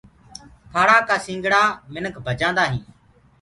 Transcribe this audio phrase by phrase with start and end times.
[0.73, 1.61] ڦآڙآ ڪآ سنگڙآ
[1.93, 2.87] منک بجآندآ هينٚ۔